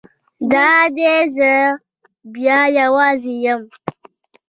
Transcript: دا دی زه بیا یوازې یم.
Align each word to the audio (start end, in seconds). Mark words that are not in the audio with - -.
دا 0.51 0.71
دی 0.95 1.13
زه 1.35 1.53
بیا 2.33 2.59
یوازې 2.79 3.33
یم. 3.45 3.61